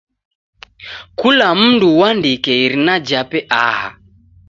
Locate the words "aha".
3.63-3.87